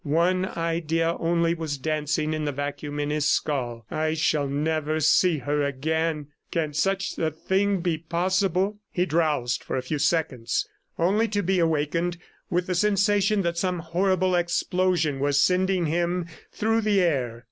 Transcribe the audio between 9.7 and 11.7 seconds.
a few seconds, only to be